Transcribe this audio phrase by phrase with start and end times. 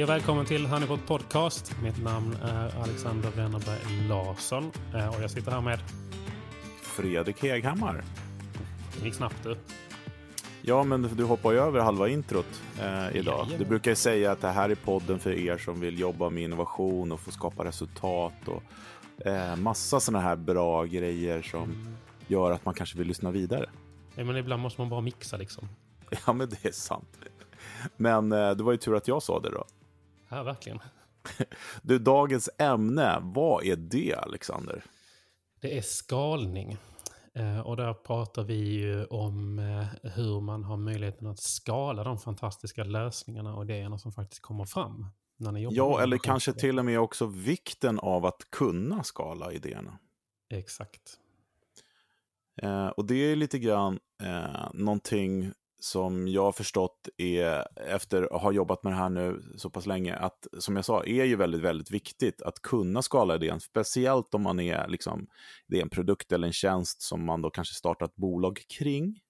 [0.00, 1.76] Hej och välkommen till Honeypot Podcast.
[1.82, 5.78] Mitt namn är Alexander Wennerberg Larsson eh, och jag sitter här med...
[6.82, 8.04] Fredrik Heghammar.
[8.98, 9.56] Det gick snabbt du.
[10.62, 13.46] Ja, men du hoppar ju över halva introt eh, idag.
[13.58, 16.42] Du brukar ju säga att det här är podden för er som vill jobba med
[16.42, 18.62] innovation och få skapa resultat och
[19.26, 23.70] eh, massa sådana här bra grejer som gör att man kanske vill lyssna vidare.
[24.14, 25.68] Ja, men ibland måste man bara mixa liksom.
[26.26, 27.18] Ja, men det är sant.
[27.96, 29.64] Men eh, det var ju tur att jag sa det då.
[30.30, 30.78] Ja, verkligen.
[31.82, 34.84] Du, dagens ämne, vad är det, Alexander?
[35.60, 36.76] Det är skalning.
[37.34, 42.18] Eh, Och där pratar vi ju om eh, hur man har möjligheten att skala de
[42.18, 45.06] fantastiska lösningarna och idéerna som faktiskt kommer fram.
[45.36, 49.52] När ni jobbar Ja, eller kanske till och med också vikten av att kunna skala
[49.52, 49.98] idéerna.
[50.50, 51.18] Exakt.
[52.62, 58.42] Eh, och det är lite grann eh, någonting som jag har förstått är, efter att
[58.42, 61.36] ha jobbat med det här nu så pass länge, att som jag sa, är ju
[61.36, 65.26] väldigt, väldigt viktigt att kunna skala idén, speciellt om man är, liksom,
[65.66, 69.20] det är en produkt eller en tjänst som man då kanske startar ett bolag kring.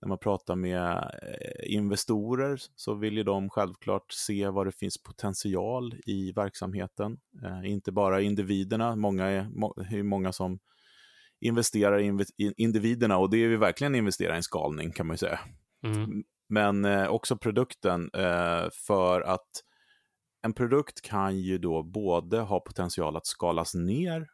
[0.00, 5.02] När man pratar med eh, investorer så vill ju de självklart se vad det finns
[5.02, 7.18] potential i verksamheten.
[7.44, 10.58] Eh, inte bara individerna, många är, må, hur är ju många som
[11.42, 15.14] investerar i inv- individerna och det är ju verkligen investera i en skalning kan man
[15.14, 15.40] ju säga.
[15.84, 16.24] Mm.
[16.48, 19.48] Men eh, också produkten eh, för att
[20.42, 24.28] en produkt kan ju då både ha potential att skalas ner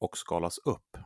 [0.00, 0.96] och skalas upp.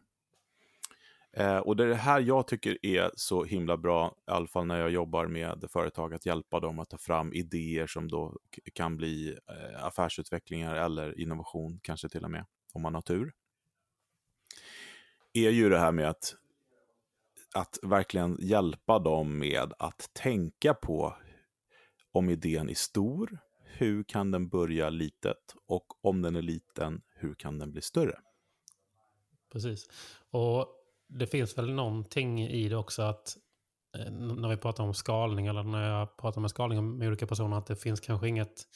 [1.37, 4.67] Eh, och det är det här jag tycker är så himla bra, i alla fall
[4.67, 8.39] när jag jobbar med företag, att hjälpa dem att ta fram idéer som då
[8.75, 13.33] kan bli eh, affärsutvecklingar eller innovation, kanske till och med, om man har tur.
[15.37, 16.35] Är ju det här med att,
[17.55, 21.17] att verkligen hjälpa dem med att tänka på
[22.13, 27.35] om idén är stor, hur kan den börja litet och om den är liten, hur
[27.35, 28.19] kan den bli större?
[29.53, 29.89] Precis.
[30.31, 30.69] Och
[31.09, 33.37] det finns väl någonting i det också att
[33.97, 37.59] eh, när vi pratar om skalning eller när jag pratar med skalning med olika personer
[37.59, 38.69] att det finns kanske inget,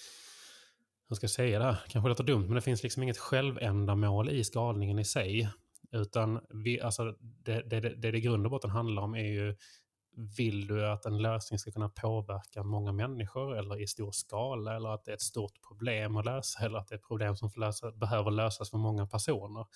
[1.09, 4.31] hur ska jag säga det här, kanske låter dumt, men det finns liksom inget självändamål
[4.31, 5.49] i skalningen i sig.
[5.93, 9.33] Utan vi, alltså det, det, det, det det i grund och botten handlar om är
[9.33, 9.57] ju
[10.37, 14.89] vill du att en lösning ska kunna påverka många människor eller i stor skala eller
[14.89, 17.51] att det är ett stort problem att lösa eller att det är ett problem som
[17.57, 19.67] lösa, behöver lösas för många personer.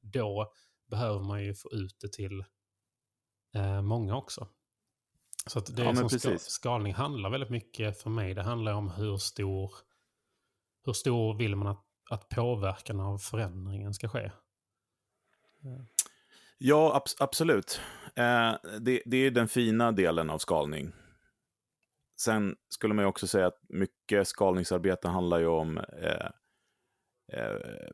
[0.00, 0.52] Då
[0.90, 2.44] behöver man ju få ut det till
[3.54, 4.48] eh, många också.
[5.46, 6.42] Så att det Ja, är som precis.
[6.42, 8.34] skalning handlar väldigt mycket för mig.
[8.34, 9.72] Det handlar om hur stor,
[10.84, 14.30] hur stor vill man att, att påverkan av förändringen ska ske.
[16.58, 17.80] Ja, abs- absolut.
[18.14, 20.92] Eh, det, det är den fina delen av skalning.
[22.20, 26.26] Sen skulle man ju också säga att mycket skalningsarbete handlar ju om eh,
[27.32, 27.88] eh,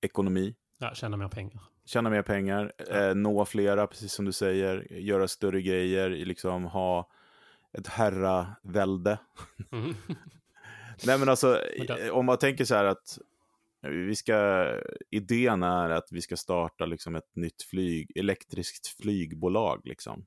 [0.00, 1.60] ekonomi, Ja, tjäna mer pengar.
[1.84, 7.10] tjäna mer pengar, eh, nå flera, precis som du säger, göra större grejer, liksom ha
[7.72, 9.18] ett herravälde.
[9.72, 9.94] Mm.
[11.06, 13.18] Nej men alltså, Men där- om man tänker så här att
[13.82, 14.66] vi ska,
[15.10, 19.80] idén är att vi ska starta liksom ett nytt flyg, elektriskt flygbolag.
[19.84, 20.26] Liksom.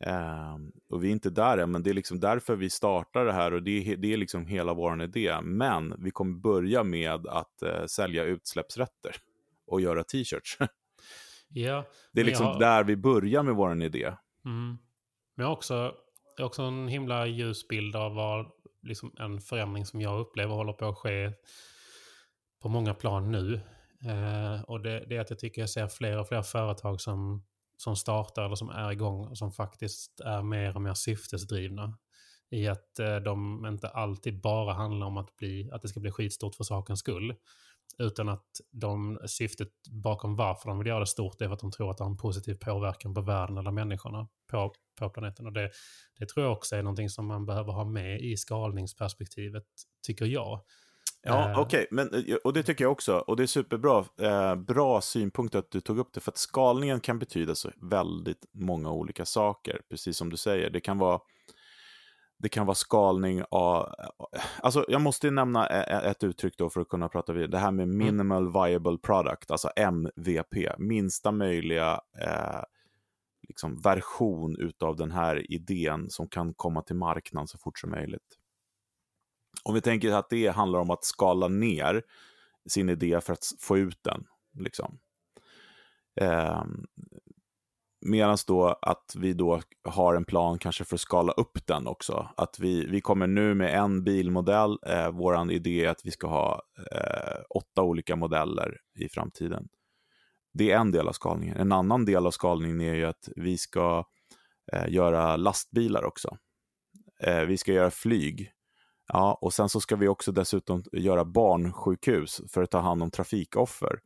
[0.00, 3.32] Ehm, och vi är inte där än, men det är liksom därför vi startar det
[3.32, 5.40] här och det det är liksom hela vår idé.
[5.42, 9.16] Men vi kommer börja med att eh, sälja utsläppsrätter
[9.66, 10.58] och göra t-shirts.
[11.56, 14.04] Ja, Det är liksom har- där vi börjar med vår idé.
[14.44, 14.76] Mm.
[15.34, 15.74] Men jag har också,
[16.36, 18.46] jag har också en himla ljus bild av vad
[18.82, 21.32] liksom en förändring som jag upplever håller på att ske
[22.64, 23.60] på många plan nu.
[24.04, 27.44] Eh, och det, det är att jag tycker jag ser fler och fler företag som,
[27.76, 31.98] som startar eller som är igång och som faktiskt är mer och mer syftesdrivna.
[32.50, 36.10] I att eh, de inte alltid bara handlar om att, bli, att det ska bli
[36.10, 37.34] skitstort för sakens skull.
[37.98, 41.72] Utan att de, syftet bakom varför de vill göra det stort är för att de
[41.72, 45.46] tror att det har en positiv påverkan på världen eller människorna på, på planeten.
[45.46, 45.70] Och det,
[46.18, 49.66] det tror jag också är någonting som man behöver ha med i skalningsperspektivet,
[50.06, 50.60] tycker jag.
[51.24, 51.58] Ja, Eh.
[51.60, 53.18] okej, men eh, och det tycker jag också.
[53.18, 54.04] Och det är superbra.
[54.20, 58.46] Eh, bra synpunkt att du tog upp det, för att skalningen kan betyda så väldigt
[58.52, 60.70] många olika saker, precis som du säger.
[60.70, 61.20] Det kan vara
[62.38, 63.94] det kan vara skalning av...
[64.60, 67.50] Alltså, jag måste nämna ett uttryck då för att kunna prata vidare.
[67.50, 70.78] Det här med minimal viable product, alltså MVP.
[70.78, 72.62] Minsta möjliga eh,
[73.48, 78.38] liksom version utav den här idén som kan komma till marknaden så fort som möjligt.
[79.64, 82.02] Om vi tänker att det handlar om att skala ner
[82.68, 84.24] sin idé för att få ut den.
[84.58, 84.98] Liksom.
[86.20, 86.64] Eh,
[88.06, 92.28] Medan då att vi då har en plan kanske för att skala upp den också.
[92.36, 94.78] Att vi, vi kommer nu med en bilmodell.
[94.86, 96.62] Eh, Vår idé är att vi ska ha
[96.92, 99.68] eh, åtta olika modeller i framtiden.
[100.52, 101.56] Det är en del av skalningen.
[101.56, 104.04] En annan del av skalningen är ju att vi ska
[104.72, 106.36] eh, göra lastbilar också.
[107.20, 108.52] Eh, vi ska göra flyg.
[109.08, 113.10] Ja, och sen så ska vi också dessutom göra barnsjukhus för att ta hand om
[113.10, 114.00] trafikoffer.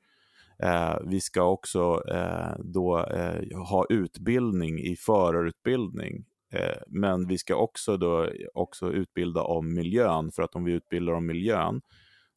[0.63, 6.25] Eh, vi ska också eh, då eh, ha utbildning i förarutbildning.
[6.53, 11.13] Eh, men vi ska också, då, också utbilda om miljön, för att om vi utbildar
[11.13, 11.81] om miljön,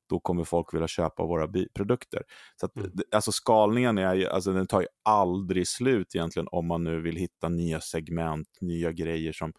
[0.09, 2.23] då kommer folk vilja köpa våra produkter.
[2.59, 2.91] Så att, mm.
[3.11, 7.49] alltså skalningen är, alltså den tar ju aldrig slut egentligen om man nu vill hitta
[7.49, 9.53] nya segment, nya grejer som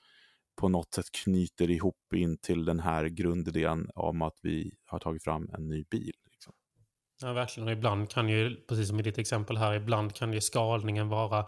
[0.57, 5.25] på något sätt knyter ihop in till den här grundidén om att vi har tagit
[5.25, 6.15] fram en ny bil.
[6.33, 6.53] Liksom.
[7.23, 7.67] Ja, verkligen.
[7.67, 11.47] Och ibland kan ju, precis som i ditt exempel här, ibland kan ju skalningen vara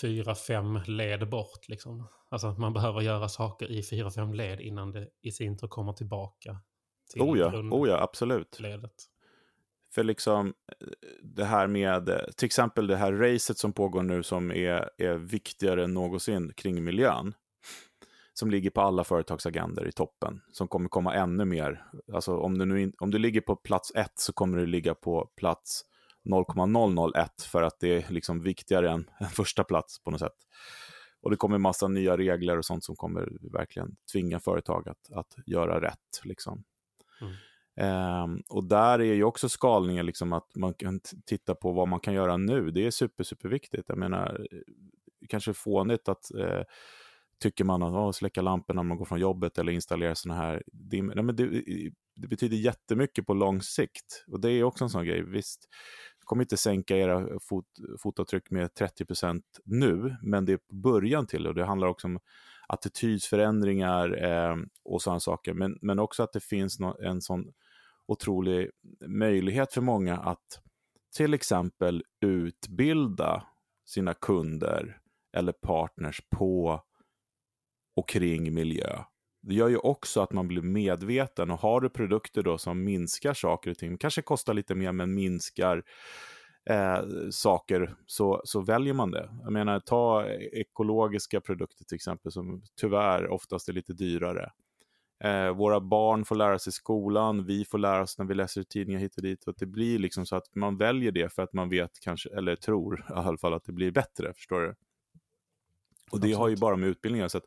[0.00, 1.68] fyra, fem led bort.
[1.68, 2.08] Liksom.
[2.28, 5.92] Alltså man behöver göra saker i fyra, fem led innan det i sin tur kommer
[5.92, 6.60] tillbaka
[7.12, 8.60] till oh ja, oh ja absolut.
[8.60, 9.13] ledet.
[9.94, 10.86] För liksom eh,
[11.22, 15.14] det här med, eh, till exempel det här racet som pågår nu som är, är
[15.14, 17.34] viktigare än någonsin kring miljön.
[18.32, 20.40] Som ligger på alla företagsagender i toppen.
[20.52, 21.84] Som kommer komma ännu mer.
[22.12, 24.94] Alltså om du, nu in, om du ligger på plats ett så kommer du ligga
[24.94, 25.82] på plats
[26.24, 30.36] 0,001 för att det är liksom viktigare än än första plats på något sätt.
[31.22, 35.34] Och det kommer massa nya regler och sånt som kommer verkligen tvinga företag att, att
[35.46, 36.20] göra rätt.
[36.24, 36.64] Liksom.
[37.20, 37.34] Mm.
[37.76, 42.00] Um, och där är ju också skalningen, liksom att man kan titta på vad man
[42.00, 42.70] kan göra nu.
[42.70, 43.88] Det är super, superviktigt.
[43.88, 44.58] Jag menar, eh,
[45.28, 46.62] kanske fånigt att uh,
[47.40, 50.62] tycker man att oh, släcka lamporna när man går från jobbet eller installera sådana här
[50.72, 51.14] dimmer.
[51.14, 51.46] Nej, men det,
[52.16, 54.24] det, betyder jättemycket på lång sikt.
[54.26, 55.22] Och det är också en sån grej.
[55.22, 55.68] Visst,
[56.18, 57.66] det kommer inte sänka era fot,
[58.02, 62.18] fotavtryck med 30% nu, men det är början till och det handlar också om
[62.68, 65.54] attitydsförändringar eh, och sådana saker.
[65.54, 67.52] Men, men också att det finns no en sån
[68.06, 68.70] otrolig
[69.06, 70.60] möjlighet för många att
[71.16, 73.46] till exempel utbilda
[73.86, 74.98] sina kunder
[75.36, 76.82] eller partners på
[77.96, 78.98] och kring miljö.
[79.42, 83.34] Det gör ju också att man blir medveten och har du produkter då som minskar
[83.34, 85.82] saker och ting, kanske kostar lite mer men minskar
[86.70, 87.00] eh,
[87.30, 89.30] saker, så, så väljer man det.
[89.42, 94.50] Jag menar, ta ekologiska produkter till exempel som tyvärr oftast är lite dyrare.
[95.24, 98.62] Eh, våra barn får lära sig i skolan, vi får lära oss när vi läser
[98.62, 99.44] tidningar hit och dit.
[99.44, 102.56] Och det blir liksom så att man väljer det för att man vet kanske, eller
[102.56, 104.74] tror i alla fall att det blir bättre, förstår du?
[106.10, 107.44] Och det har ju bara med utbildning att göra.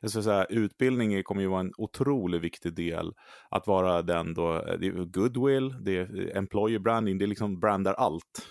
[0.00, 3.12] Jag ska säga, utbildning kommer ju vara en otroligt viktig del.
[3.50, 8.46] Att vara den då, det är goodwill, det är employer branding, det liksom brandar allt.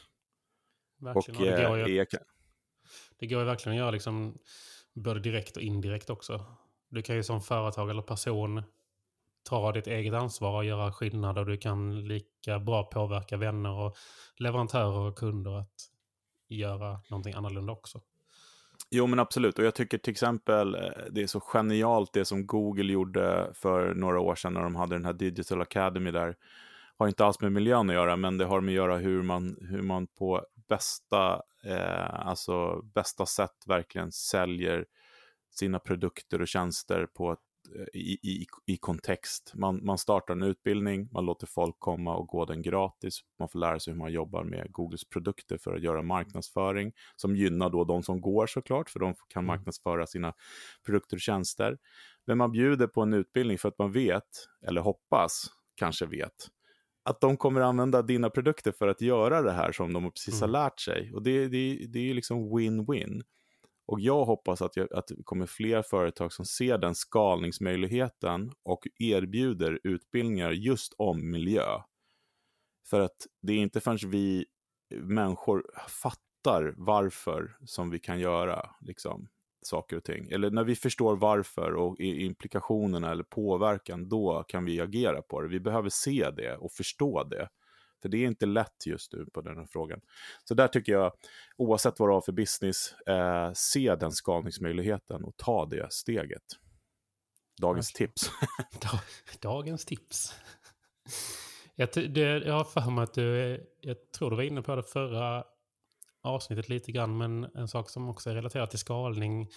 [1.01, 1.41] Verkligen.
[1.41, 2.05] Och, och det, går ju, eh,
[3.19, 4.37] det går ju verkligen att göra liksom
[4.93, 6.45] både direkt och indirekt också.
[6.89, 8.63] Du kan ju som företag eller person
[9.43, 13.95] ta ditt eget ansvar och göra skillnad och du kan lika bra påverka vänner och
[14.37, 15.91] leverantörer och kunder att
[16.47, 18.01] göra någonting annorlunda också.
[18.89, 19.59] Jo, men absolut.
[19.59, 23.93] Och jag tycker till exempel eh, det är så genialt det som Google gjorde för
[23.93, 26.35] några år sedan när de hade den här Digital Academy där.
[26.97, 29.57] Har inte alls med miljön att göra, men det har med att göra hur man,
[29.61, 34.85] hur man på bästa, eh, alltså bästa sätt verkligen säljer
[35.57, 37.39] sina produkter och tjänster på ett,
[37.75, 39.51] eh, i, i, i kontext.
[39.55, 43.19] Man, man startar en utbildning, man låter folk komma och gå den gratis.
[43.39, 47.35] Man får lära sig hur man jobbar med Googles produkter för att göra marknadsföring som
[47.35, 49.47] gynnar då de som går såklart, för de kan mm.
[49.47, 50.33] marknadsföra sina
[50.85, 51.77] produkter och tjänster.
[52.25, 56.49] Men man bjuder på en utbildning för att man vet, eller hoppas, kanske vet,
[57.05, 60.47] att de kommer använda dina produkter för att göra det här som de precis har
[60.47, 60.61] mm.
[60.61, 61.11] lärt sig.
[61.13, 63.23] Och det, det, det är ju liksom win-win.
[63.85, 68.87] Och jag hoppas att, jag, att det kommer fler företag som ser den skalningsmöjligheten och
[68.99, 71.81] erbjuder utbildningar just om miljö.
[72.89, 74.45] För att det är inte förrän vi
[74.95, 79.27] människor fattar varför som vi kan göra liksom,
[79.61, 80.29] saker och ting.
[80.29, 85.47] Eller när vi förstår varför och implikationerna eller påverkan, då kan vi agera på det.
[85.47, 87.49] Vi behöver se det och förstå det.
[88.05, 90.01] För det är inte lätt just nu på den här frågan.
[90.43, 91.13] Så där tycker jag,
[91.57, 96.43] oavsett vad du har för business, eh, se den skalningsmöjligheten och ta det steget.
[97.61, 98.07] Dagens okay.
[98.07, 98.31] tips.
[99.41, 100.33] Dagens tips.
[101.75, 104.83] Jag, det, jag har för mig att du, jag tror du var inne på det
[104.83, 105.43] förra
[106.21, 109.49] avsnittet lite grann, men en sak som också är relaterad till skalning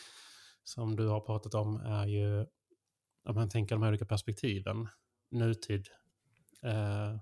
[0.65, 2.47] som du har pratat om är ju,
[3.25, 4.89] om man tänker de här olika perspektiven,
[5.31, 5.89] nutid,
[6.63, 7.17] eh,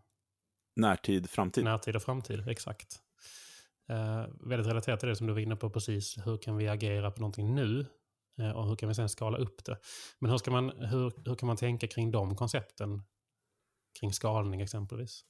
[0.76, 1.64] Närtid, framtid.
[1.64, 3.00] Närtid och framtid, exakt.
[3.88, 6.18] Eh, väldigt relaterat till det som du var inne på precis.
[6.24, 7.86] Hur kan vi agera på någonting nu?
[8.38, 9.78] Eh, och hur kan vi sen skala upp det?
[10.18, 13.02] Men hur, ska man, hur, hur kan man tänka kring de koncepten?
[14.00, 15.24] Kring skalning exempelvis?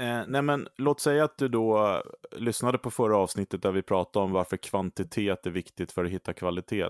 [0.00, 2.02] Eh, nej men, låt säga att du då
[2.32, 6.32] lyssnade på förra avsnittet där vi pratade om varför kvantitet är viktigt för att hitta
[6.32, 6.88] kvalitet.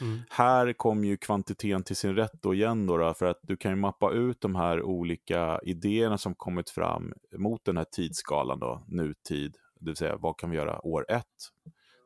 [0.00, 0.20] Mm.
[0.30, 3.72] Här kommer ju kvantiteten till sin rätt då igen då, då, för att du kan
[3.72, 8.84] ju mappa ut de här olika idéerna som kommit fram mot den här tidsskalan då,
[8.88, 11.24] nutid, det vill säga vad kan vi göra år ett,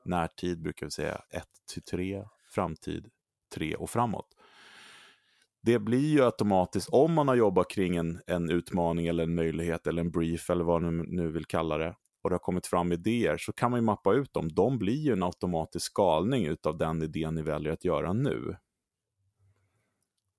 [0.04, 3.08] närtid brukar vi säga ett till tre, framtid
[3.54, 4.35] tre och framåt
[5.66, 9.86] det blir ju automatiskt, om man har jobbat kring en, en utmaning eller en möjlighet
[9.86, 12.92] eller en brief eller vad man nu vill kalla det, och det har kommit fram
[12.92, 14.48] idéer, så kan man ju mappa ut dem.
[14.48, 18.56] De blir ju en automatisk skalning utav den idén ni väljer att göra nu.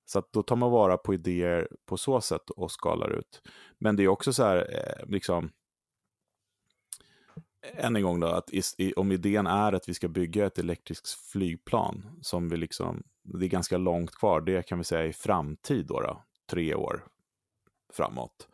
[0.06, 3.42] Så att då tar man vara på idéer på så sätt och skalar ut.
[3.78, 5.52] Men det är också så här, eh, liksom,
[7.74, 8.50] än en gång då, att
[8.96, 13.50] om idén är att vi ska bygga ett elektriskt flygplan som vi liksom, det är
[13.50, 17.04] ganska långt kvar, det kan vi säga i framtid då, då tre år
[17.94, 18.48] framåt.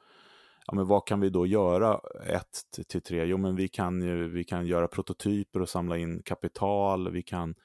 [0.67, 3.25] Ja, men vad kan vi då göra ett till tre?
[3.25, 7.11] Jo, men vi kan, ju, vi kan göra prototyper och samla in kapital.
[7.11, 7.55] Vi kan,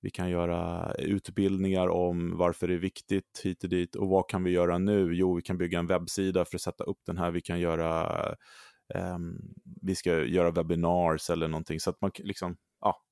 [0.00, 3.94] vi kan göra utbildningar om varför det är viktigt hit och dit.
[3.94, 5.14] Och vad kan vi göra nu?
[5.14, 7.30] Jo, vi kan bygga en webbsida för att sätta upp den här.
[7.30, 8.08] Vi kan göra
[8.94, 11.80] um, vi ska göra webinars eller någonting.
[11.80, 13.02] Så att man liksom, ja,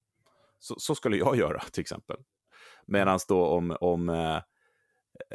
[0.58, 2.16] så, så skulle jag göra till exempel.
[2.86, 4.38] Medan då om, om, eh,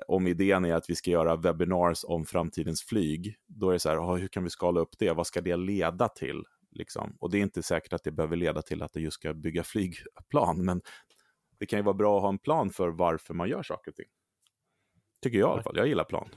[0.08, 3.90] om idén är att vi ska göra webinars om framtidens flyg, då är det så
[3.90, 5.12] här, hur kan vi skala upp det?
[5.12, 6.44] Vad ska det leda till?
[6.72, 7.18] Liksom?
[7.20, 9.64] Och det är inte säkert att det behöver leda till att det just ska bygga
[9.64, 10.82] flygplan, men
[11.60, 13.96] det kan ju vara bra att ha en plan för varför man gör saker och
[13.96, 14.10] ting.
[15.22, 15.78] Tycker jag i alla fall.
[15.78, 16.30] Jag gillar plan.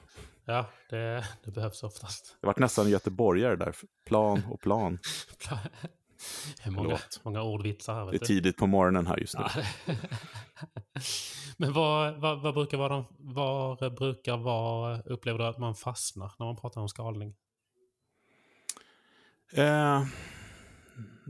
[0.45, 2.37] Ja, det, det behövs oftast.
[2.41, 3.75] Det vart nästan göteborgare där.
[4.05, 4.99] Plan och plan.
[6.65, 8.11] många, många ordvitsar här.
[8.11, 9.45] Det är tidigt på morgonen här just nu.
[11.57, 16.45] Men vad, vad, vad, brukar vara var brukar vara, upplever du att man fastnar när
[16.45, 17.35] man pratar om skalning?
[19.53, 20.03] Eh,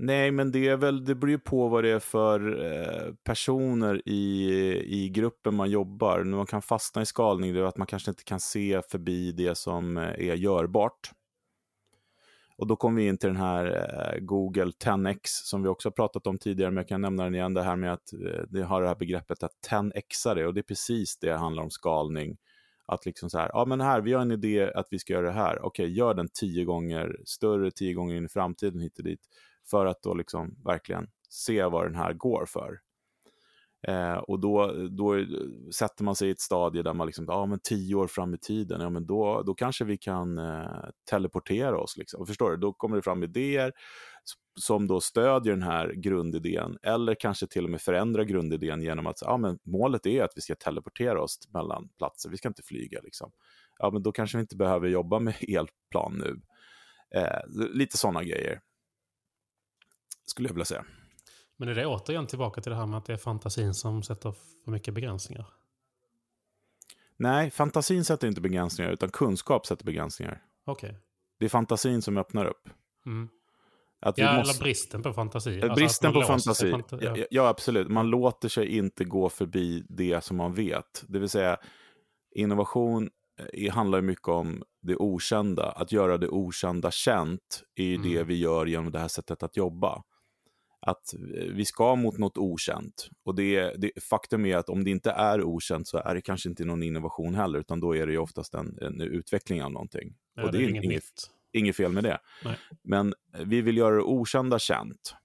[0.02, 4.02] Nej, men det, är väl, det beror ju på vad det är för eh, personer
[4.06, 4.52] i,
[4.86, 6.24] i gruppen man jobbar.
[6.24, 9.32] När man kan fastna i skalning, det är att man kanske inte kan se förbi
[9.32, 11.12] det som eh, är görbart.
[12.60, 15.92] Och då kommer vi in till den här eh, Google 10x som vi också har
[15.92, 18.64] pratat om tidigare, men jag kan nämna den igen, det här med att eh, det
[18.64, 22.38] har det här begreppet att 10xa det, och det är precis det handlar om skalning.
[22.86, 25.26] Att liksom så här, ja men här, vi har en idé att vi ska göra
[25.26, 29.04] det här, okej, gör den tio gånger större, tio gånger in i framtiden hit och
[29.04, 29.22] dit
[29.70, 32.80] för att då liksom verkligen se vad den här går för.
[33.88, 35.26] Eh, och då, då
[35.76, 38.38] sätter man sig i ett stadie där man liksom, ja men tio år fram i
[38.38, 41.98] tiden, ja men då, då kanske vi kan eh, teleportera oss.
[41.98, 42.26] Liksom.
[42.26, 42.58] Förstår du?
[42.58, 43.72] Då kommer det fram idéer
[44.60, 49.22] som då stödjer den här grundidén, eller kanske till och med förändrar grundidén genom att
[49.22, 53.00] ja, men målet är att vi ska teleportera oss mellan platser, vi ska inte flyga.
[53.04, 53.32] Liksom.
[53.78, 56.42] Ja, men då kanske vi inte behöver jobba med elplan nu.
[57.20, 57.40] Eh,
[57.74, 58.62] lite sådana grejer
[60.26, 60.86] skulle jag vilja säga.
[61.60, 64.32] Men är det återigen tillbaka till det här med att det är fantasin som sätter
[64.64, 65.46] för mycket begränsningar?
[67.18, 70.44] Nej, fantasin sätter inte begränsningar, utan kunskap sätter begränsningar.
[70.66, 70.90] Okej.
[70.90, 71.00] Okay.
[71.40, 72.70] Det är fantasin som öppnar upp.
[73.06, 73.30] Mm.
[74.02, 74.52] Att ja, måste...
[74.52, 75.62] eller bristen på fantasi.
[75.62, 76.72] Alltså bristen på fantasi.
[76.72, 76.98] Fanta...
[77.02, 77.26] Ja.
[77.30, 77.48] ja.
[77.48, 77.88] absolut.
[77.88, 81.04] Man låter sig inte gå förbi det som man vet.
[81.08, 81.58] Det vill säga,
[82.36, 83.10] innovation
[83.54, 85.72] eh, handlar mycket om det okända.
[85.72, 88.10] Att göra det okända känt är mm.
[88.10, 90.04] det vi gör genom det här sättet att jobba
[90.82, 91.14] att
[91.52, 93.10] vi ska mot något okänt.
[93.24, 96.50] Och det, det, faktum är att om det inte är okänt så är det kanske
[96.50, 100.16] inte någon innovation heller, utan då är det ju oftast en, en utveckling av någonting.
[100.36, 101.04] Ja, och det, det är inget, inget,
[101.54, 102.20] inget, fel med det.
[102.44, 102.58] Nej.
[102.84, 103.14] Men
[103.46, 105.16] vi vill göra det okända känt.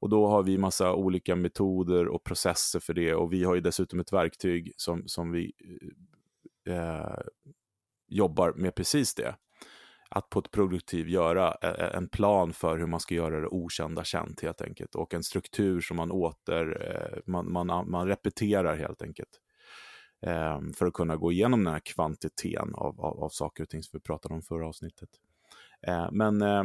[0.00, 3.14] Och då har vi massa olika metoder och processer för det.
[3.14, 5.52] Och vi har ju dessutom ett verktyg som, som vi
[6.68, 7.20] eh,
[8.08, 9.34] jobbar med precis det
[10.12, 11.52] att på ett produktiv göra
[11.94, 14.94] en plan för hur man ska göra det okända känt helt enkelt.
[14.94, 19.40] Och en struktur som man åter, eh, man, man, man repeterar helt enkelt.
[20.26, 23.82] Ehm, för att kunna gå igenom den här kvantiteten av, av, av saker och ting
[23.82, 25.08] som vi pratade om förra avsnittet.
[25.86, 26.64] Eh, men eh,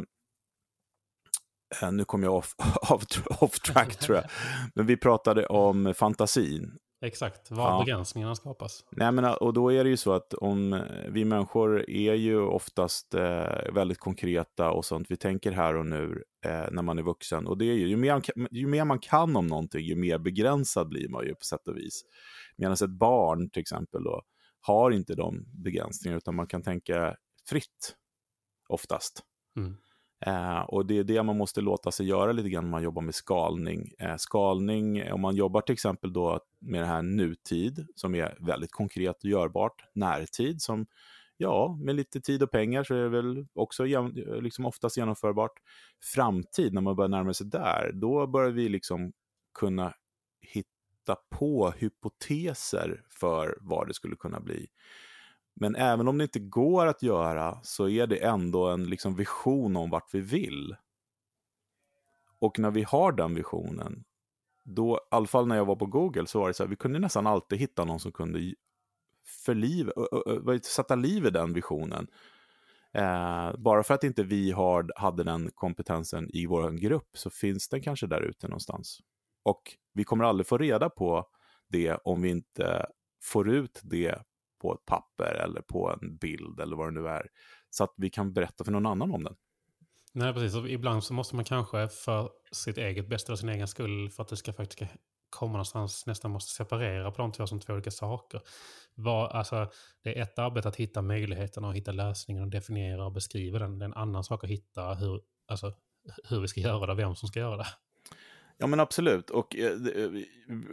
[1.91, 2.55] nu kom jag off,
[2.89, 3.03] off,
[3.41, 4.25] off track tror jag.
[4.75, 7.83] Men vi pratade om fantasin Exakt, var ja.
[7.85, 8.85] begränsningarna skapas.
[8.91, 12.39] Nej, men, och då är det ju så att om eh, vi människor är ju
[12.39, 15.11] oftast eh, väldigt konkreta och sånt.
[15.11, 17.47] Vi tänker här och nu eh, när man är vuxen.
[17.47, 20.89] Och det är ju, ju mer, ju mer man kan om någonting, ju mer begränsad
[20.89, 22.03] blir man ju på sätt och vis.
[22.57, 24.21] Medan ett barn till exempel då,
[24.61, 27.15] har inte de begränsningarna, utan man kan tänka
[27.49, 27.95] fritt
[28.69, 29.23] oftast.
[29.57, 29.77] Mm.
[30.25, 33.01] Eh, och det är det man måste låta sig göra lite grann när man jobbar
[33.01, 33.93] med skalning.
[33.99, 38.71] Eh, skalning, om man jobbar till exempel då med det här nutid, som är väldigt
[38.71, 40.85] konkret och görbart, närtid, som
[41.37, 43.85] ja, med lite tid och pengar så är det väl också
[44.41, 45.53] liksom oftast genomförbart.
[46.03, 49.13] Framtid, när man börjar närma sig där, då börjar vi liksom
[49.53, 49.93] kunna
[50.41, 54.67] hitta på hypoteser för vad det skulle kunna bli.
[55.59, 59.75] Men även om det inte går att göra så är det ändå en liksom vision
[59.75, 60.75] om vart vi vill.
[62.39, 64.03] Och när vi har den visionen,
[64.63, 66.75] då, i alla fall när jag var på Google, så var det så här, vi
[66.75, 68.53] kunde nästan alltid hitta någon som kunde
[69.45, 69.91] förliv,
[70.63, 72.07] sätta liv i den visionen.
[72.93, 77.69] Eh, bara för att inte vi har, hade den kompetensen i vår grupp så finns
[77.69, 78.99] den kanske där ute någonstans.
[79.43, 79.61] Och
[79.93, 81.27] vi kommer aldrig få reda på
[81.67, 82.85] det om vi inte
[83.23, 84.15] får ut det
[84.59, 87.27] på ett papper eller på en bild eller vad det nu är.
[87.69, 89.35] Så att vi kan berätta för någon annan om den.
[90.13, 90.55] Nej, precis.
[90.55, 94.23] Och ibland så måste man kanske för sitt eget bästa och sin egen skull, för
[94.23, 94.91] att det ska faktiskt
[95.29, 98.41] komma någonstans, nästan måste separera på de två som två olika saker.
[98.95, 99.71] Var, alltså,
[100.03, 103.79] det är ett arbete att hitta möjligheterna och hitta lösningen och definiera och beskriva den.
[103.79, 105.73] Det är en annan sak att hitta hur, alltså,
[106.29, 107.67] hur vi ska göra det, vem som ska göra det.
[108.59, 110.11] Ja men absolut, och eh, eh,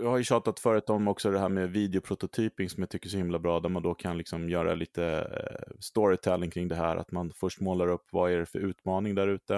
[0.00, 3.10] jag har ju tjatat förut om också det här med videoprototyping som jag tycker är
[3.10, 6.96] så himla bra, där man då kan liksom göra lite eh, storytelling kring det här,
[6.96, 9.54] att man först målar upp vad är det för utmaning där ute.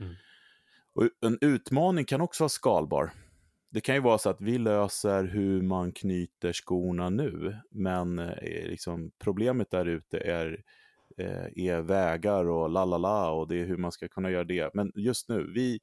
[0.00, 0.14] Mm.
[0.94, 3.10] Och en utmaning kan också vara skalbar.
[3.70, 9.10] Det kan ju vara så att vi löser hur man knyter skorna nu, men liksom,
[9.18, 10.62] problemet där ute är,
[11.56, 14.74] är vägar och la la la och det är hur man ska kunna göra det.
[14.74, 15.80] Men just nu, vi,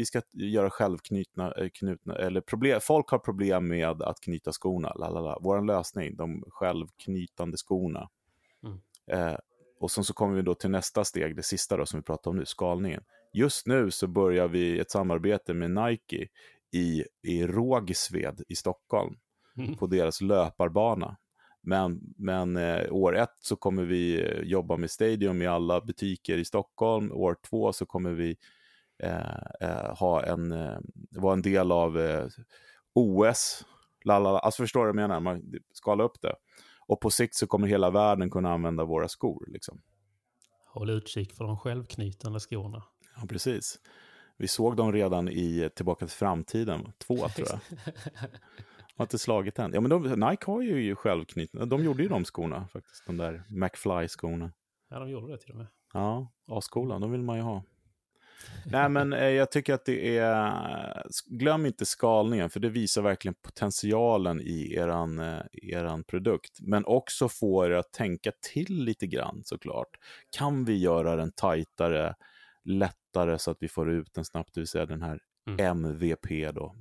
[0.00, 4.92] vi ska göra självknutna, eh, knutna, eller problem, folk har problem med att knyta skorna,
[4.94, 5.38] lalala.
[5.40, 8.08] Vår lösning, de självknytande skorna.
[8.64, 8.78] Mm.
[9.06, 9.38] Eh,
[9.80, 12.30] och sen så kommer vi då till nästa steg, det sista då som vi pratar
[12.30, 13.04] om nu, skalningen.
[13.32, 16.28] Just nu så börjar vi ett samarbete med Nike
[16.72, 19.18] i, i Rågsved i Stockholm,
[19.56, 19.76] mm.
[19.76, 21.16] på deras löparbana.
[21.62, 26.38] Men, men eh, år ett så kommer vi eh, jobba med Stadium i alla butiker
[26.38, 27.12] i Stockholm.
[27.12, 28.36] År två så kommer vi
[29.02, 30.78] Eh, eh, ha en, eh,
[31.10, 31.98] vara en del av
[32.94, 33.64] OS.
[34.04, 34.38] Lalala.
[34.38, 35.20] Alltså förstår du vad jag menar?
[35.20, 36.34] Man skalar upp det.
[36.86, 39.44] Och på sikt så kommer hela världen kunna använda våra skor.
[39.48, 39.80] Liksom.
[40.66, 42.82] Håll utkik för de självknytande skorna.
[43.16, 43.78] Ja, precis.
[44.36, 47.60] Vi såg dem redan i Tillbaka till framtiden, två tror jag.
[48.96, 49.72] har inte slagit än.
[49.72, 53.44] Ja, men de, Nike har ju självknytna, de gjorde ju de skorna faktiskt, de där
[53.48, 54.52] McFly-skorna.
[54.90, 55.66] Ja, de gjorde det till och med.
[55.92, 57.62] Ja, A-skolan, de vill man ju ha.
[58.66, 61.02] Nej, men eh, jag tycker att det är...
[61.26, 66.58] Glöm inte skalningen, för det visar verkligen potentialen i eran, eh, eran produkt.
[66.60, 69.98] Men också få er att tänka till lite grann såklart.
[70.30, 72.14] Kan vi göra den tajtare,
[72.64, 75.66] lättare så att vi får ut den snabbt, det vill säga den här mm.
[75.66, 76.76] MVP då,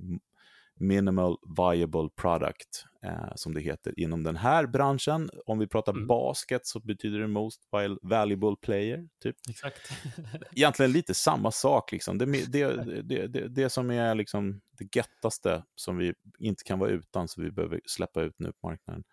[0.80, 5.30] minimal viable product, eh, som det heter inom den här branschen.
[5.46, 6.08] Om vi pratar mm.
[6.08, 7.62] basket så betyder det most
[8.02, 9.10] valuable player.
[9.24, 9.36] Typ.
[9.50, 9.92] Exakt.
[10.52, 11.92] Egentligen lite samma sak.
[11.92, 12.18] Liksom.
[12.18, 12.68] Det, det,
[13.02, 17.42] det, det, det som är liksom det gettaste som vi inte kan vara utan, så
[17.42, 19.04] vi behöver släppa ut nu på marknaden.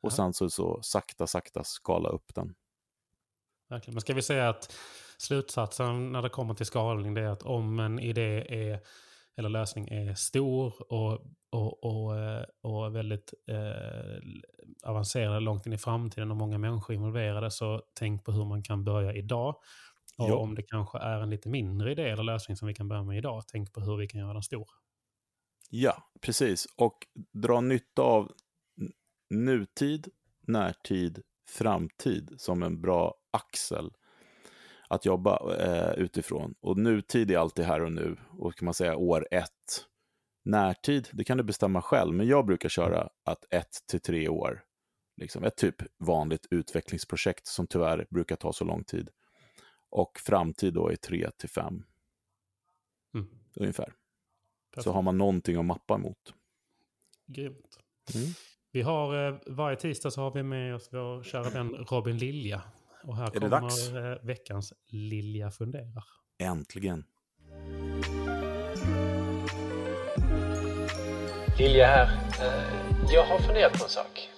[0.00, 0.16] Och ja.
[0.16, 2.54] sen så, så sakta, sakta skala upp den.
[3.68, 3.94] Verkligen.
[3.94, 4.76] Men ska vi säga att
[5.18, 8.80] slutsatsen när det kommer till skalning det är att om en idé är
[9.36, 11.20] eller lösning är stor och,
[11.50, 14.18] och, och, eh, och väldigt eh,
[14.82, 18.84] avancerad långt in i framtiden och många människor involverade, så tänk på hur man kan
[18.84, 19.56] börja idag.
[20.18, 20.36] Och ja.
[20.36, 23.18] om det kanske är en lite mindre idé eller lösning som vi kan börja med
[23.18, 24.66] idag, tänk på hur vi kan göra den stor.
[25.70, 26.66] Ja, precis.
[26.76, 28.32] Och dra nytta av
[29.30, 30.08] nutid,
[30.46, 33.90] närtid, framtid som en bra axel
[34.94, 36.54] att jobba eh, utifrån.
[36.60, 39.86] Och nutid är alltid här och nu och kan man säga år ett.
[40.44, 44.64] Närtid, det kan du bestämma själv, men jag brukar köra att ett till tre år.
[45.16, 49.10] Liksom ett typ vanligt utvecklingsprojekt som tyvärr brukar ta så lång tid.
[49.90, 51.82] Och framtid då är tre till fem.
[53.14, 53.28] Mm.
[53.54, 53.84] Ungefär.
[54.70, 54.84] Perfekt.
[54.84, 56.34] Så har man någonting att mappa emot.
[57.26, 57.78] Grymt.
[58.14, 58.26] Mm.
[58.72, 62.62] Vi har, eh, varje tisdag så har vi med oss vår kära vän Robin Lilja
[63.06, 63.92] och här är kommer dags?
[63.92, 66.04] Eh, veckans Lilja funderar.
[66.38, 67.04] Äntligen.
[71.58, 72.06] Lilja här.
[72.40, 74.28] Eh, jag har funderat på en sak.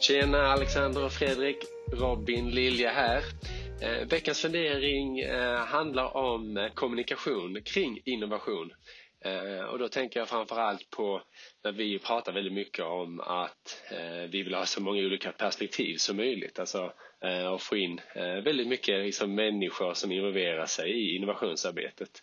[0.00, 1.56] Tjena Alexander och Fredrik.
[1.92, 3.22] Robin Lilja här.
[3.82, 8.72] Eh, Veckans fundering eh, handlar om eh, kommunikation kring innovation.
[9.70, 11.22] Och då tänker jag framförallt på
[11.64, 13.82] när vi pratar väldigt mycket om att
[14.30, 16.58] vi vill ha så många olika perspektiv som möjligt.
[16.58, 16.92] Alltså
[17.52, 18.00] och få in
[18.44, 22.22] väldigt mycket liksom, människor som involverar sig i innovationsarbetet.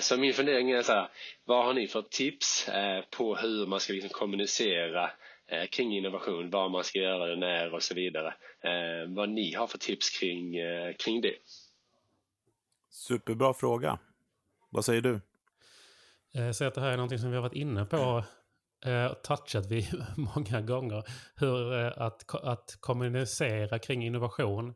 [0.00, 1.08] Så min fundering är så här,
[1.44, 2.68] vad har ni för tips
[3.10, 5.10] på hur man ska liksom, kommunicera
[5.70, 8.34] kring innovation, vad man ska göra det när och så vidare.
[9.08, 10.54] vad ni har för tips kring,
[10.98, 11.34] kring det.
[12.90, 13.98] Superbra fråga.
[14.70, 15.20] Vad säger du?
[16.34, 18.24] Eh, så att det här är någonting som vi har varit inne på
[18.86, 21.04] eh, och touchat vid många gånger.
[21.36, 24.74] Hur eh, att, att kommunicera kring innovation.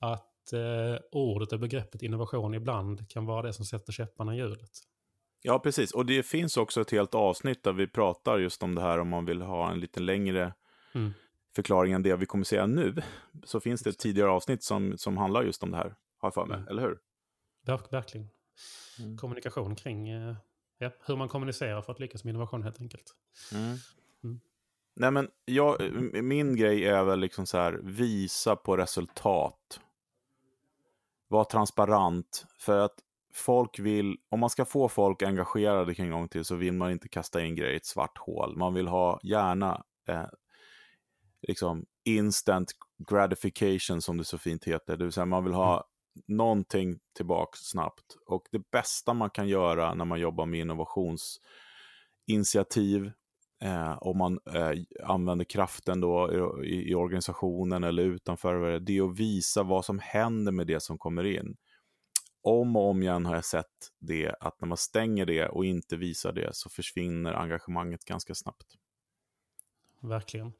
[0.00, 4.70] Att eh, ordet och begreppet innovation ibland kan vara det som sätter käpparna i hjulet.
[5.46, 5.92] Ja, precis.
[5.92, 9.08] Och det finns också ett helt avsnitt där vi pratar just om det här om
[9.08, 10.54] man vill ha en lite längre
[10.94, 11.14] mm.
[11.54, 13.02] förklaring än det vi kommer säga nu.
[13.44, 16.34] Så finns det ett tidigare avsnitt som, som handlar just om det här, har jag
[16.34, 16.56] för mig.
[16.56, 16.68] Mm.
[16.68, 16.98] Eller hur?
[17.66, 18.28] Verk, verkligen.
[18.98, 19.16] Mm.
[19.16, 20.34] Kommunikation kring eh,
[20.78, 23.14] ja, hur man kommunicerar för att lyckas med innovation helt enkelt.
[23.52, 23.76] Mm.
[24.24, 24.40] Mm.
[24.96, 25.92] Nej, men jag,
[26.24, 29.80] min grej är väl liksom så här, visa på resultat.
[31.28, 32.46] Var transparent.
[32.58, 33.05] För att
[33.36, 37.44] folk vill, om man ska få folk engagerade kring någonting så vill man inte kasta
[37.44, 38.56] in grejer i ett svart hål.
[38.56, 40.26] Man vill ha gärna eh,
[41.48, 42.72] liksom instant
[43.08, 44.96] gratification som det så fint heter.
[44.96, 45.82] Det vill säga man vill ha mm
[46.26, 48.16] någonting tillbaka snabbt.
[48.26, 53.12] Och det bästa man kan göra när man jobbar med innovationsinitiativ,
[53.62, 54.72] eh, om man eh,
[55.04, 56.30] använder kraften då
[56.64, 60.98] i, i, organisationen eller utanför, det är att visa vad som händer med det som
[60.98, 61.56] kommer in.
[62.46, 65.96] Om och om igen har jag sett det, att när man stänger det och inte
[65.96, 68.66] visar det så försvinner engagemanget ganska snabbt.
[70.00, 70.52] Verkligen.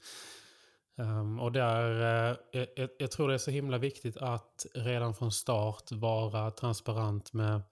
[0.96, 5.14] Um, och där, uh, eh, jag, jag, tror det är så himla viktigt att redan
[5.14, 7.62] från start vara transparent med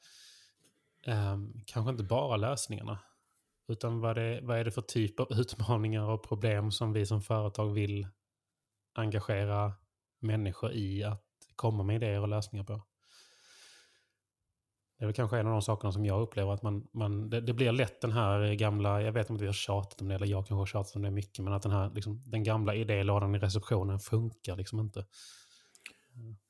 [1.06, 2.98] um, kanske inte bara lösningarna.
[3.68, 7.22] Utan vad, det, vad är det för typ av utmaningar och problem som vi som
[7.22, 8.08] företag vill
[8.94, 9.72] engagera
[10.20, 11.24] människor i att
[11.56, 12.82] komma med idéer och lösningar på.
[15.04, 17.40] Det är väl kanske en av de sakerna som jag upplever att man, man det,
[17.40, 20.14] det, blir lätt den här gamla, jag vet inte om vi har tjatat om det,
[20.14, 22.74] eller jag kanske har tjatat om det mycket, men att den här liksom, den gamla
[22.74, 25.04] idélådan i receptionen funkar liksom inte.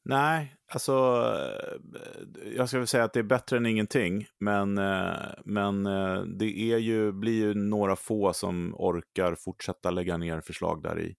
[0.04, 5.12] Nej, alltså eh, jag ska väl säga att det är bättre än ingenting, men, eh,
[5.44, 10.82] men eh, det är ju, blir ju några få som orkar fortsätta lägga ner förslag
[10.82, 11.14] där i.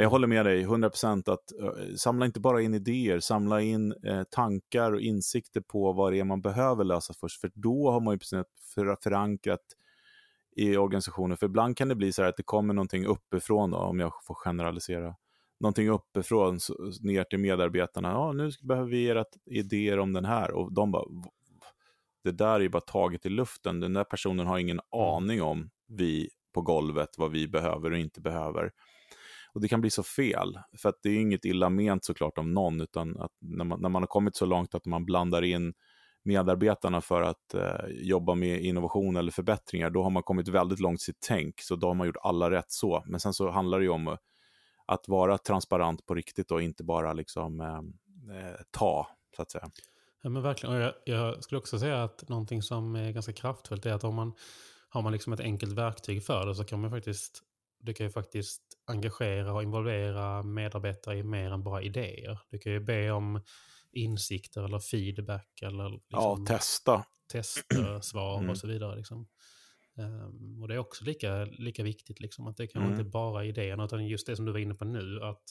[0.00, 3.92] Men jag håller med dig 100% att uh, samla inte bara in idéer, samla in
[3.92, 7.40] uh, tankar och insikter på vad det är man behöver lösa först.
[7.40, 8.18] För då har man ju
[8.74, 9.60] för, förankrat
[10.56, 11.36] i organisationen.
[11.36, 14.12] För ibland kan det bli så här att det kommer någonting uppifrån, då, om jag
[14.24, 15.14] får generalisera.
[15.60, 18.10] Någonting uppifrån så, ner till medarbetarna.
[18.10, 20.50] Ja, nu behöver vi era idéer om den här.
[20.50, 21.04] Och de bara,
[22.24, 23.80] det där är bara taget i luften.
[23.80, 25.08] Den där personen har ingen mm.
[25.08, 28.72] aning om vi på golvet, vad vi behöver och inte behöver.
[29.52, 32.54] Och det kan bli så fel, för att det är inget illa ment såklart om
[32.54, 35.74] någon, utan att när man, när man har kommit så långt att man blandar in
[36.22, 41.00] medarbetarna för att eh, jobba med innovation eller förbättringar, då har man kommit väldigt långt
[41.00, 43.04] i sitt tänk, så då har man gjort alla rätt så.
[43.06, 44.16] Men sen så handlar det ju om
[44.86, 47.68] att vara transparent på riktigt och inte bara liksom eh,
[48.36, 49.70] eh ta, så att säga.
[50.22, 50.74] Ja, men verkligen.
[50.74, 54.14] Och jag, jag, skulle också säga att någonting som är ganska kraftfullt är att om
[54.14, 54.32] man
[54.88, 57.42] har man liksom ett enkelt verktyg för det så kan man faktiskt
[57.80, 62.38] det kan ju faktiskt engagera och involvera medarbetare i mer än bara idéer.
[62.50, 63.40] Du kan ju be om
[63.92, 67.04] insikter eller feedback eller liksom ja, testa.
[67.32, 68.50] tester, svar mm.
[68.50, 68.96] och så vidare.
[68.96, 69.28] Liksom.
[69.96, 72.92] Um, och det är också lika, lika viktigt, liksom, att det kan mm.
[72.92, 75.42] inte bara idéerna, utan just det som du var inne på nu, att,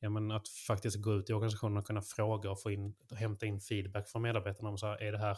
[0.00, 3.46] ja, men att faktiskt gå ut i organisationen och kunna fråga och få in, hämta
[3.46, 5.36] in feedback från medarbetarna om så här, är det här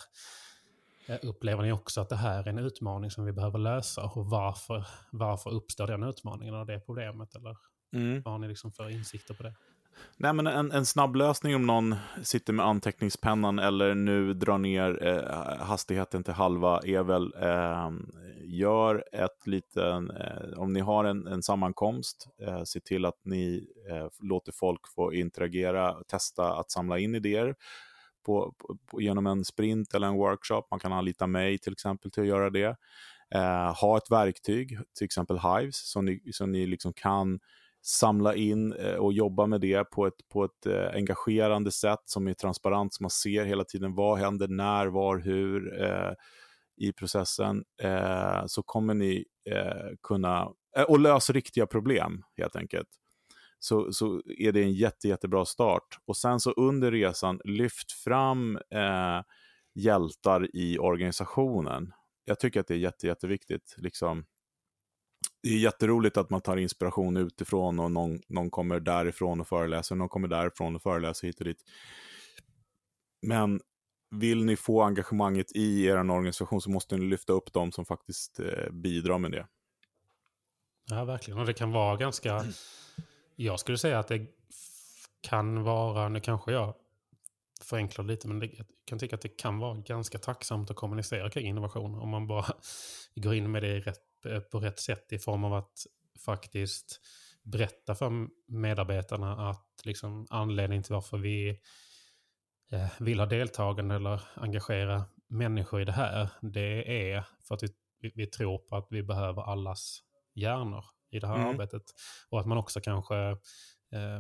[1.23, 4.03] upplever ni också att det här är en utmaning som vi behöver lösa?
[4.03, 7.35] Och varför, varför uppstår den utmaningen och det problemet?
[7.35, 7.57] Eller
[7.95, 8.23] mm.
[8.25, 9.55] vad har ni liksom för insikter på det?
[10.17, 15.07] Nej, men en, en snabb lösning om någon sitter med anteckningspennan eller nu drar ner
[15.07, 17.91] eh, hastigheten till halva är väl eh,
[18.45, 23.69] gör ett liten, eh, om ni har en, en sammankomst, eh, se till att ni
[23.91, 27.55] eh, låter folk få interagera, testa att samla in idéer
[28.29, 28.55] på,
[28.87, 30.63] på, genom en sprint eller en workshop.
[30.71, 32.77] Man kan anlita mig till exempel till att göra det.
[33.35, 37.41] Eh, ha ett verktyg, till exempel Hives, som ni, som ni liksom kan
[37.83, 42.29] samla in eh, och jobba med det på ett, på ett eh, engagerande sätt som
[42.29, 46.13] är transparent, så man ser hela tiden vad händer, när, var, hur eh,
[46.77, 52.89] i processen, eh, så kommer ni eh, kunna, eh, och lösa riktiga problem helt enkelt
[53.59, 55.99] så, så är det en jätte, jättebra start.
[56.07, 59.23] Och sen så under resan, lyft fram eh,
[59.75, 61.93] hjältar i organisationen.
[62.25, 63.75] jag tycker att det är jätte, jätteviktigt.
[63.77, 64.25] Liksom,
[65.43, 69.97] det är jätteroligt att man tar inspiration utifrån och någon, någon kommer därifrån och föreläser,
[69.97, 71.63] någon kommer därifrån och föreläser hit och dit.
[73.23, 73.61] Men
[74.11, 78.41] vill ni få engagemanget i er organisation så måste ni lyfta upp dem som faktiskt
[78.41, 79.47] eh, bidrar med det.
[80.91, 81.41] Ja, verkligen.
[81.41, 82.45] Och det kan vara ganska...
[83.41, 84.27] Jag skulle säga att det
[85.21, 86.75] kan vara, nu kanske jag
[87.61, 91.31] förenklar lite, men det, jag kan tycka att det kan vara ganska tacksamt att kommunicera
[91.31, 92.47] kring innovation om man bara
[93.15, 95.87] går in med det rätt, på rätt sätt i form av att
[96.25, 97.01] faktiskt
[97.43, 101.49] berätta för medarbetarna att liksom anledningen till varför vi
[102.71, 108.13] eh, vill ha deltagande eller engagera människor i det här, det är för att vi,
[108.15, 110.03] vi tror på att vi behöver allas
[110.35, 111.49] hjärnor i det här mm.
[111.49, 111.83] arbetet.
[112.29, 113.37] Och att man också kanske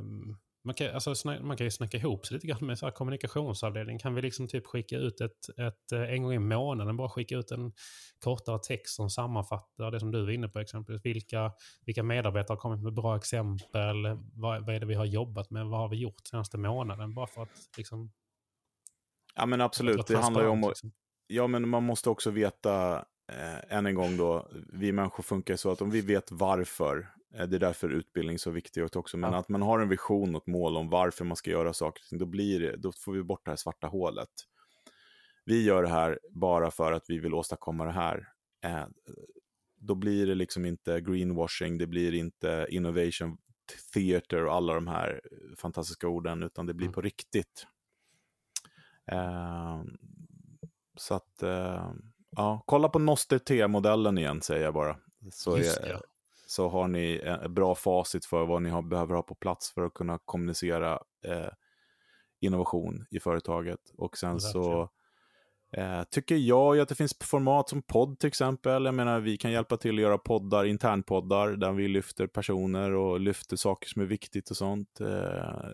[0.01, 2.93] um, man kan, alltså, man kan ju snacka ihop sig lite grann med så här
[2.93, 3.99] kommunikationsavdelning.
[3.99, 7.37] Kan vi liksom typ skicka ut ett, ett, eh, en gång i månaden, bara skicka
[7.37, 7.73] ut en
[8.19, 11.05] kortare text som sammanfattar det som du var inne på exempelvis.
[11.05, 11.53] Vilka,
[11.87, 13.97] vilka medarbetare har kommit med bra exempel?
[14.33, 15.67] Vad, vad är det vi har jobbat med?
[15.67, 17.15] Vad har vi gjort senaste månaden?
[17.15, 18.13] Bara för att liksom...
[19.35, 20.61] Ja men absolut, det handlar ju om.
[20.61, 20.93] Liksom.
[21.27, 25.71] Ja men man måste också veta eh, än en gång då, vi människor funkar så
[25.71, 29.33] att om vi vet varför, eh, det är därför utbildning är så viktigt också, men
[29.33, 29.39] ja.
[29.39, 32.27] att man har en vision och ett mål om varför man ska göra saker, då,
[32.27, 34.31] blir det, då får vi bort det här svarta hålet.
[35.45, 38.29] Vi gör det här bara för att vi vill åstadkomma det här.
[38.65, 38.87] Eh,
[39.81, 43.39] då blir det liksom inte greenwashing, det blir inte innovation
[43.95, 45.21] theater och alla de här
[45.57, 46.95] fantastiska orden, utan det blir mm.
[46.95, 47.67] på riktigt.
[49.13, 49.83] Eh,
[50.97, 51.93] så att, eh,
[52.31, 54.97] Ja, kolla på Noster T-modellen igen säger jag bara.
[55.33, 56.01] Så, är, ja.
[56.47, 57.15] så har ni
[57.45, 60.93] ett bra facit för vad ni har, behöver ha på plats för att kunna kommunicera
[61.25, 61.49] eh,
[62.41, 63.81] innovation i företaget.
[63.97, 64.91] Och sen så
[65.73, 68.85] eh, tycker jag att det finns format som podd till exempel.
[68.85, 73.21] Jag menar, vi kan hjälpa till att göra poddar, internpoddar, där vi lyfter personer och
[73.21, 75.01] lyfter saker som är viktigt och sånt.
[75.01, 75.71] Eh,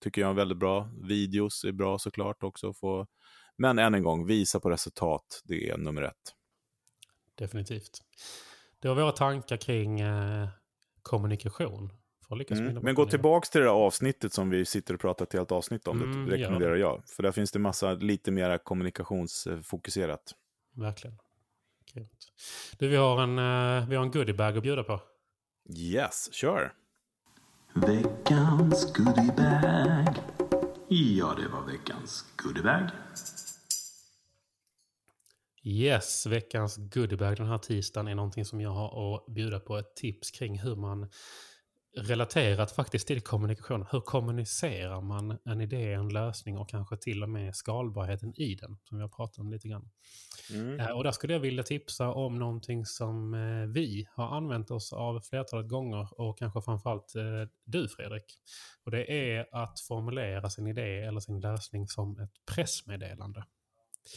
[0.00, 0.88] tycker jag är väldigt bra.
[1.02, 2.72] Videos är bra såklart också.
[2.72, 3.06] Få
[3.56, 5.42] men än en gång, visa på resultat.
[5.44, 6.34] Det är nummer ett.
[7.34, 8.02] Definitivt.
[8.80, 10.48] Det var våra tankar kring eh,
[11.02, 11.92] kommunikation.
[12.50, 12.74] Mm.
[12.82, 15.88] Men gå tillbaka till det där avsnittet som vi sitter och pratar ett helt avsnitt
[15.88, 16.02] om.
[16.02, 17.02] Mm, det rekommenderar jag.
[17.06, 20.34] För där finns det massa lite mer kommunikationsfokuserat.
[20.76, 21.18] Verkligen.
[22.78, 25.00] Du, vi har en, uh, vi har en goodiebag att bjuda på.
[25.78, 26.72] Yes, kör.
[27.74, 30.14] Veckans goodiebag.
[30.88, 32.88] Ja, det var veckans goodiebag.
[35.66, 39.96] Yes, veckans goodiebag den här tisdagen är någonting som jag har att bjuda på ett
[39.96, 41.10] tips kring hur man
[41.96, 43.86] relaterat faktiskt till kommunikation.
[43.90, 48.78] Hur kommunicerar man en idé, en lösning och kanske till och med skalbarheten i den,
[48.82, 49.90] som vi har pratat om lite grann.
[50.50, 50.80] Mm.
[50.80, 54.92] Eh, och där skulle jag vilja tipsa om någonting som eh, vi har använt oss
[54.92, 57.22] av flertalet gånger och kanske framförallt eh,
[57.64, 58.38] du Fredrik.
[58.84, 63.44] Och det är att formulera sin idé eller sin lösning som ett pressmeddelande.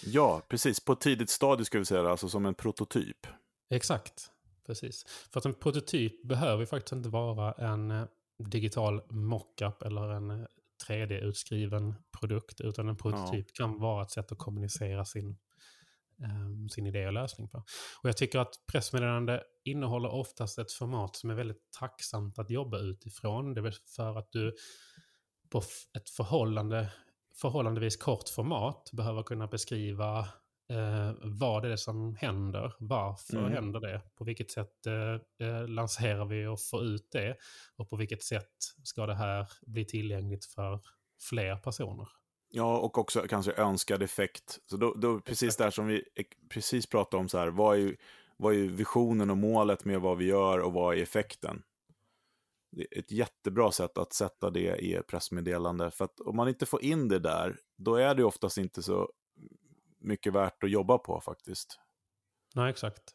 [0.03, 0.79] Ja, precis.
[0.79, 3.27] På ett tidigt stadie ska vi säga alltså som en prototyp.
[3.69, 4.31] Exakt,
[4.65, 5.05] precis.
[5.31, 8.05] För att en prototyp behöver faktiskt inte vara en eh,
[8.37, 10.47] digital mockup eller en
[10.87, 13.65] 3D-utskriven eh, produkt, utan en prototyp ja.
[13.65, 15.37] kan vara ett sätt att kommunicera sin,
[16.17, 17.57] um, sin idé och lösning på.
[18.01, 22.79] Och jag tycker att pressmeddelande innehåller oftast ett format som är väldigt tacksamt att jobba
[22.79, 23.53] utifrån.
[23.53, 24.55] Det är för att du
[25.49, 25.61] på
[25.93, 26.91] ett förhållande
[27.41, 30.19] förhållandevis kort format behöver kunna beskriva
[30.69, 33.51] eh, vad det är som händer, varför mm.
[33.51, 37.37] händer det, på vilket sätt eh, eh, lanserar vi och får ut det
[37.75, 40.79] och på vilket sätt ska det här bli tillgängligt för
[41.29, 42.07] fler personer.
[42.49, 44.59] Ja, och också kanske önskad effekt.
[44.65, 46.03] Så då, då precis där som vi
[46.49, 47.95] precis pratade om, så här, vad, är,
[48.37, 51.63] vad är visionen och målet med vad vi gör och vad är effekten?
[52.91, 55.91] Ett jättebra sätt att sätta det i ett pressmeddelande.
[55.91, 59.09] För att om man inte får in det där, då är det oftast inte så
[59.99, 61.79] mycket värt att jobba på faktiskt.
[62.55, 63.13] Nej, exakt.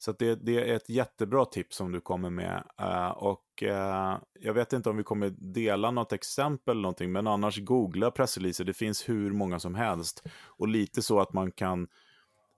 [0.00, 2.64] Så det, det, är ett jättebra tips som du kommer med.
[2.80, 7.26] Uh, och uh, jag vet inte om vi kommer dela något exempel eller någonting, men
[7.26, 8.64] annars googla pressreleaser.
[8.64, 10.22] Det finns hur många som helst.
[10.42, 11.88] Och lite så att man kan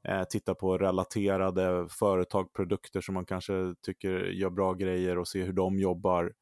[0.09, 5.43] eh, titta på relaterade företag, produkter som man kanske tycker gör bra grejer och se
[5.43, 6.33] hur de jobbar.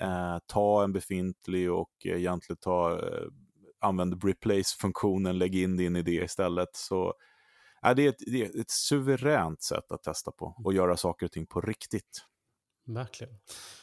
[0.00, 3.26] Eh, ta en befintlig och egentligen ta, eh,
[3.80, 6.76] använd replace-funktionen, lägg in din idé istället.
[6.76, 7.14] Så
[7.96, 11.32] det, är ett, det är ett suveränt sätt att testa på och göra saker och
[11.32, 12.24] ting på riktigt.
[12.84, 13.34] Verkligen.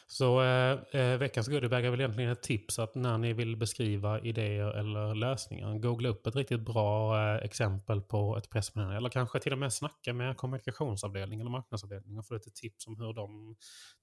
[0.07, 4.19] Så eh, eh, veckans goodiebag är väl egentligen ett tips att när ni vill beskriva
[4.19, 8.97] idéer eller lösningar, googla upp ett riktigt bra eh, exempel på ett pressmeddelande.
[8.97, 12.99] Eller kanske till och med snacka med kommunikationsavdelningen eller marknadsavdelningen och få lite tips om
[12.99, 13.55] hur de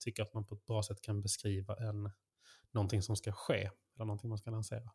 [0.05, 2.11] tycker att man på ett bra sätt kan beskriva en,
[2.73, 4.91] någonting som ska ske eller någonting man ska lansera.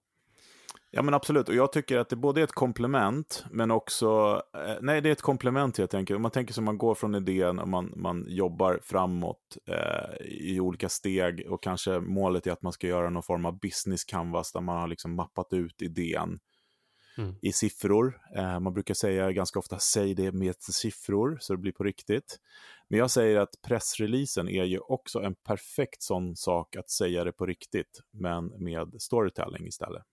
[0.94, 4.76] Ja men absolut, och jag tycker att det både är ett komplement, men också, eh,
[4.82, 6.16] nej det är ett komplement helt enkelt.
[6.16, 10.60] Om man tänker sig man går från idén och man, man jobbar framåt eh, i
[10.60, 14.52] olika steg och kanske målet är att man ska göra någon form av business canvas
[14.52, 16.40] där man har liksom mappat ut idén
[17.18, 17.36] mm.
[17.42, 18.20] i siffror.
[18.38, 22.40] Eh, man brukar säga ganska ofta, säg det med siffror så det blir på riktigt.
[22.90, 27.32] Men jag säger att pressreleasen är ju också en perfekt sån sak att säga det
[27.32, 30.04] på riktigt, men med storytelling istället.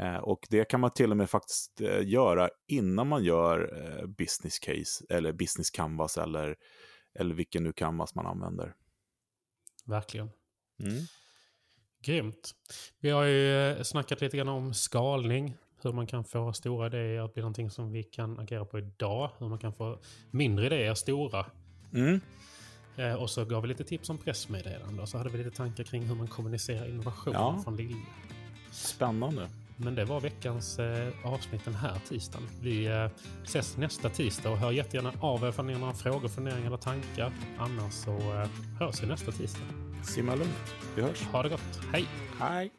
[0.00, 4.06] Eh, och det kan man till och med faktiskt eh, göra innan man gör eh,
[4.06, 6.56] business case eller business canvas eller,
[7.14, 8.74] eller vilken nu canvas man använder.
[9.84, 10.30] Verkligen.
[10.80, 11.02] Mm.
[12.02, 12.50] Grymt.
[13.00, 15.56] Vi har ju snackat lite grann om skalning.
[15.82, 19.30] Hur man kan få stora idéer att bli någonting som vi kan agera på idag.
[19.38, 19.98] Hur man kan få
[20.30, 21.46] mindre idéer stora.
[21.94, 22.20] Mm.
[23.18, 25.02] och så gav vi lite tips om pressmeddelande.
[25.02, 27.60] Och så hade vi lite tankar kring hur man kommunicerar innovation ja.
[27.64, 27.96] från Lilja.
[28.72, 29.48] Spännande.
[29.82, 32.48] Men det var veckans eh, avsnitt den här tisdagen.
[32.62, 33.06] Vi eh,
[33.44, 36.76] ses nästa tisdag och hör jättegärna av er om ni har några frågor, funderingar eller
[36.76, 37.32] tankar.
[37.58, 39.64] Annars så eh, hörs vi nästa tisdag.
[40.02, 40.74] Simma lugnt.
[40.96, 41.22] Vi hörs.
[41.22, 41.80] Ha det gott.
[41.92, 42.06] Hej!
[42.40, 42.70] Hej!